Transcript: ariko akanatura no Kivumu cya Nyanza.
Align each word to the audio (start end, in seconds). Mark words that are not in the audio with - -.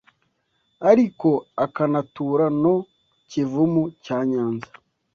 ariko 0.89 1.29
akanatura 1.65 2.45
no 2.61 2.75
Kivumu 3.29 3.83
cya 4.03 4.17
Nyanza. 4.29 4.71